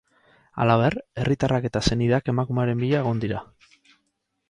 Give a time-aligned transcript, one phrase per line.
[0.63, 3.47] Halaber, herritarrak eta senideak emakumearen bila egon dira.